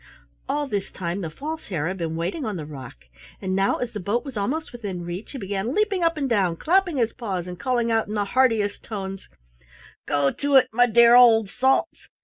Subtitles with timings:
[0.49, 3.05] All this time the False Hare had been waiting on the rock,
[3.39, 6.55] and now as the boat was almost within reach, he began leaping up and down,
[6.55, 9.29] clapping his paws and calling out in the heartiest tones:
[10.07, 12.07] "Go it, my dear old Salts!